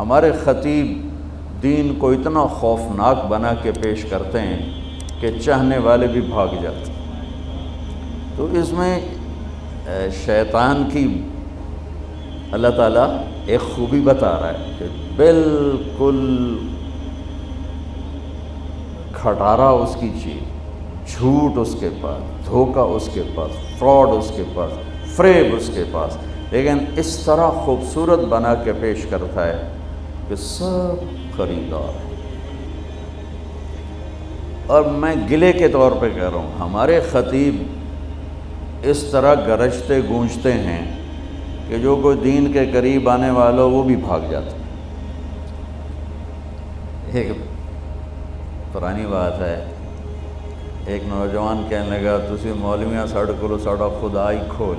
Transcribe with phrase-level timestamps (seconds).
[0.00, 4.70] ہمارے خطیب دین کو اتنا خوفناک بنا کے پیش کرتے ہیں
[5.20, 6.92] کہ چاہنے والے بھی بھاگ جاتے
[8.36, 9.00] تو اس میں
[10.24, 11.22] شیطان کی
[12.52, 13.06] اللہ تعالیٰ
[13.46, 14.86] ایک خوبی بتا رہا ہے کہ
[15.16, 16.18] بالکل
[19.12, 24.42] کھٹارا اس کی چیز، جھوٹ اس کے پاس، دھوکہ اس کے پاس، فراڈ اس کے
[24.54, 24.72] پاس،
[25.16, 26.16] فریب اس کے پاس۔
[26.50, 29.79] لیکن اس طرح خوبصورت بنا کے پیش کرتا ہے
[30.30, 30.98] کہ سب
[31.36, 32.08] خریدار ہیں۔
[34.66, 37.62] اور میں گلے کے طور پہ کہہ رہا ہوں، ہمارے خطیب
[38.90, 40.84] اس طرح گرجتے گونجتے ہیں
[41.68, 44.56] کہ جو کوئی دین کے قریب آنے والا وہ بھی بھاگ جاتا
[47.18, 47.32] ایک
[48.72, 49.64] پرانی بات ہے،
[50.86, 54.74] ایک نوجوان کہنے لگا، تسی مولویاں ساڑھے کو ساڑھا خدا ہی کھو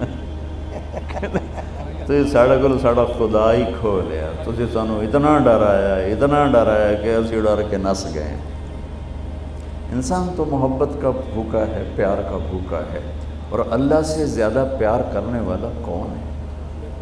[2.06, 7.14] تو ساڑھے کو ساڑھا خدا ہی کھو لیا تسی سانو اتنا ڈرایا اتنا ڈرایا کہ
[7.14, 8.36] اسی ڈر کے نس گئے
[9.92, 13.00] انسان تو محبت کا بھوکا ہے، پیار کا بھوکا ہے۔
[13.50, 16.32] اور اللہ سے زیادہ پیار کرنے والا کون ہے؟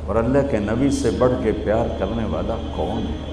[0.06, 3.32] اور اللہ کے نبی سے بڑھ کے پیار کرنے والا کون ہے؟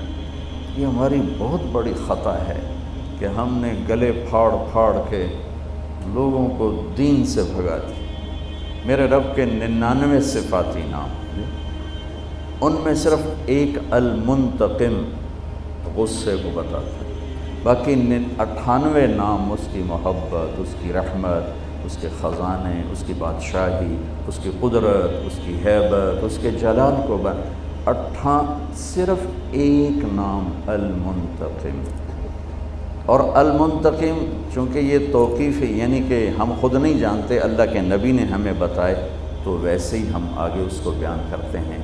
[0.77, 2.59] یہ ہماری بہت بڑی خطا ہے
[3.19, 5.27] کہ ہم نے گلے پھاڑ پھاڑ کے
[6.07, 7.93] لوگوں کو دین سے بھگا دی
[8.85, 11.09] میرے رب کے ننانوے صفاتی نام
[12.61, 15.03] ان میں صرف ایک المنتقم
[15.95, 17.13] غصے کو بتاتا ہے۔
[17.63, 17.95] باقی
[18.39, 21.43] اٹھانوے نام، اس کی محبت، اس کی رحمت،
[21.85, 23.95] اس کے خزانے، اس کی بادشاہی،
[24.27, 27.41] اس کی قدرت، اس کی حیبت، اس کے جلال کو بن
[27.85, 32.08] اٹھا صرف ایک نام، المنتقم۔
[33.09, 38.11] اور المنتقم، چونکہ یہ توقیف ہے یعنی کہ ہم خود نہیں جانتے، اللہ کے نبی
[38.11, 38.95] نے ہمیں بتائے،
[39.43, 41.77] تو ویسے ہی ہم آگے اس کو بیان کرتے ہیں۔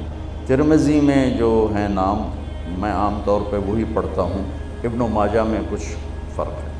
[0.46, 2.22] ترمزی میں جو ہے نام،
[2.78, 4.44] میں عام طور پہ وہی پڑھتا ہوں،
[4.84, 5.86] ابن و ماجہ میں کچھ
[6.36, 6.72] فرق ہے۔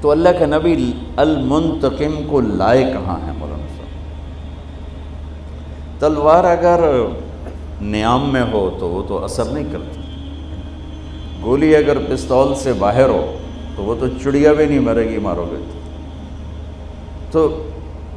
[0.00, 3.90] تو اللہ کے نبی المنتقم کو لائے کہاں ہیں مولانا صاحب؟
[6.00, 6.80] تلوار اگر
[7.80, 10.00] نیام میں ہو تو وہ تو اثر نہیں کرتی۔
[11.42, 13.36] گولی اگر پستول سے باہر ہو
[13.76, 15.64] تو وہ تو چڑیا بھی نہیں مرے گی مارو گے۔
[17.30, 17.68] تو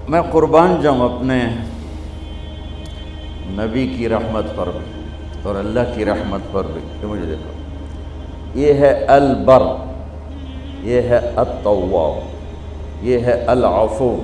[0.10, 1.44] میں قربان جاؤں اپنے
[3.46, 5.04] نبی کی رحمت پر بھی
[5.44, 7.52] اور اللہ کی رحمت پر بھی۔ کہ مجھے دیکھو۔
[8.60, 9.64] یہ ہے البر،
[10.84, 12.34] یہ ہے الطواب
[13.06, 14.18] یہ ہے العفو،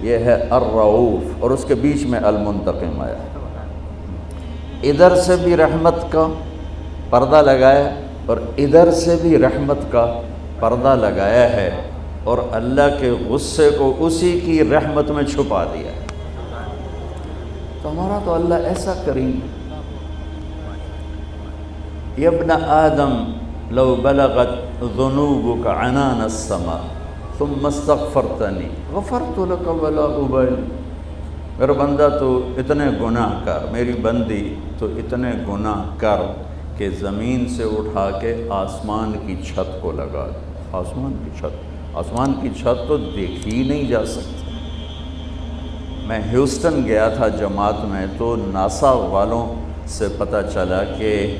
[0.00, 3.32] یہ ہے الرعوف اور اس کے بیچ میں المنتقم آیا۔ ہے
[4.82, 6.26] ادھر سے بھی رحمت کا
[7.10, 7.94] پردہ لگایا
[8.26, 10.20] اور ادھر سے بھی رحمت کا
[10.62, 11.90] پردہ لگایا ہے
[12.24, 16.06] اور اللہ کے غصے کو اسی کی رحمت میں چھپا دیا ہے۔
[17.82, 19.38] تو ہمارا تو اللہ ایسا کریم
[22.18, 23.32] یبن آدم،
[23.70, 24.48] لو بلغت
[24.96, 26.84] ذنوبك عنان السماء
[27.38, 30.62] ثم استغفرتنی۔ غفرت لك ولا ابالی۔
[31.58, 36.20] میرا بندہ تو اتنے گناہ کر، میری بندی تو اتنے گناہ کر
[36.76, 40.26] کہ زمین سے اٹھا کے آسمان کی چھت کو لگا
[40.72, 44.52] آسمان کی چھت۔ آسمان کی چھت تو دیکھی ہی نہیں جا سکتی۔
[46.06, 49.54] میں ہیوسٹن گیا تھا جماعت میں تو ناسا والوں
[49.86, 51.36] سے پتہ چلا کہ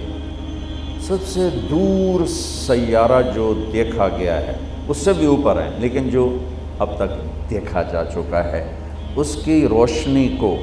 [1.00, 2.26] سب سے دور
[2.66, 4.52] سیارہ جو دیکھا گیا ہے،
[4.88, 6.36] اس سے بھی اوپر ہے، لیکن جو
[6.78, 8.74] اب تک دیکھا جا چکا ہے،
[9.16, 10.56] اس کی روشنی کو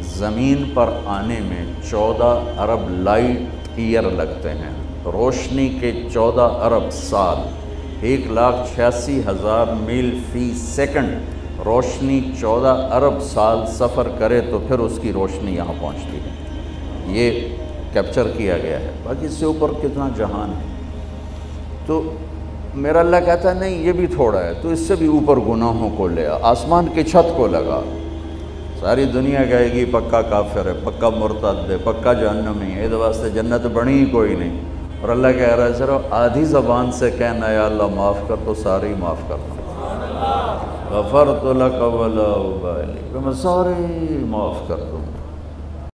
[0.00, 4.72] زمین پر آنے میں چودہ ارب لائٹ ایئر لگتے ہیں۔
[5.04, 7.36] روشنی کے چودہ ارب سال
[8.00, 11.08] ایک لاکھ چھیاسی ہزار میل فی سیکنڈ
[11.64, 16.30] روشنی چودہ ارب سال سفر کرے تو پھر اس کی روشنی یہاں پہنچتی ہے۔
[17.06, 17.56] یہ
[17.92, 20.62] کیپچر کیا گیا ہے۔ باقی اس سے اوپر کتنا جہان ہے۔
[21.86, 22.14] تو
[22.74, 25.90] میرا اللہ کہتا ہے، نہیں، یہ بھی تھوڑا ہے۔ تو اس سے بھی اوپر گناہوں
[25.96, 27.80] کو لیا آسمان کی چھت کو لگا۔
[28.80, 33.30] ساری دنیا کہے گی، پکا کافر ہے، پکا مرتد ہے، پکا جہنمی ہے۔ یہ واسطے
[33.30, 34.60] جنت بنی ہی کوئی نہیں۔
[35.00, 38.54] اور اللہ کہہ رہا ہے صرف آدھی زبان سے کہنا، یا اللہ معاف کر تو
[38.54, 39.58] ساری معاف کر دوں
[40.90, 43.74] غفرت لک ولا ابالی میں سارے
[44.28, 45.04] معاف کر دوں۔